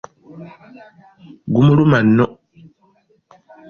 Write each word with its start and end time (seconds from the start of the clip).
Gumuluma 1.53 1.97
nno. 2.07 2.25